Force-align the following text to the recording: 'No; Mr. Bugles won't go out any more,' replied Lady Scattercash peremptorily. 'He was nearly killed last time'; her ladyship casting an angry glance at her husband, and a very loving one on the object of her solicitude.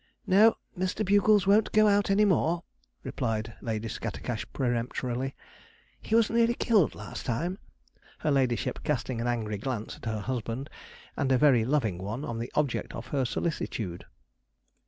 'No; 0.25 0.57
Mr. 0.75 1.05
Bugles 1.05 1.45
won't 1.45 1.71
go 1.71 1.87
out 1.87 2.09
any 2.09 2.25
more,' 2.25 2.63
replied 3.03 3.53
Lady 3.61 3.87
Scattercash 3.87 4.47
peremptorily. 4.51 5.35
'He 6.01 6.15
was 6.15 6.31
nearly 6.31 6.55
killed 6.55 6.95
last 6.95 7.23
time'; 7.27 7.59
her 8.21 8.31
ladyship 8.31 8.79
casting 8.83 9.21
an 9.21 9.27
angry 9.27 9.59
glance 9.59 9.97
at 9.97 10.05
her 10.05 10.21
husband, 10.21 10.71
and 11.15 11.31
a 11.31 11.37
very 11.37 11.63
loving 11.63 11.99
one 11.99 12.25
on 12.25 12.39
the 12.39 12.51
object 12.55 12.95
of 12.95 13.05
her 13.09 13.25
solicitude. 13.25 14.05